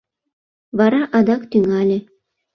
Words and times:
—Вара 0.77 1.01
адак 1.17 1.41
тӱҥале. 1.51 1.99